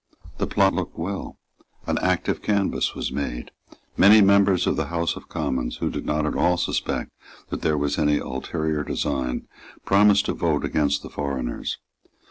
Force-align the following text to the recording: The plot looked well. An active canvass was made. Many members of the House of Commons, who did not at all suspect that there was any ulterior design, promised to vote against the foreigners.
The 0.39 0.47
plot 0.47 0.73
looked 0.73 0.97
well. 0.97 1.37
An 1.85 1.99
active 2.01 2.41
canvass 2.41 2.95
was 2.95 3.11
made. 3.11 3.51
Many 3.95 4.19
members 4.19 4.65
of 4.65 4.75
the 4.75 4.87
House 4.87 5.15
of 5.15 5.29
Commons, 5.29 5.75
who 5.77 5.91
did 5.91 6.07
not 6.07 6.25
at 6.25 6.33
all 6.33 6.57
suspect 6.57 7.11
that 7.51 7.61
there 7.61 7.77
was 7.77 7.99
any 7.99 8.17
ulterior 8.17 8.83
design, 8.83 9.47
promised 9.85 10.25
to 10.25 10.33
vote 10.33 10.65
against 10.65 11.03
the 11.03 11.09
foreigners. 11.11 11.77